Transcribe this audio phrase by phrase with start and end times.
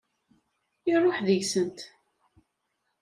[0.93, 1.79] Iruḥ deg-sent.